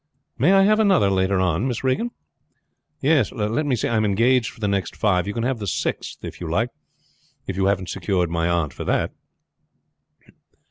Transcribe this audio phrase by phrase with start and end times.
[0.35, 2.09] "May I have another later on, Miss Regan?"
[3.01, 3.31] "Yes.
[3.31, 5.27] Let me see; I am engaged for the next five.
[5.27, 6.69] You can have the sixth if you like,
[7.45, 9.11] if you haven't secured my aunt for that."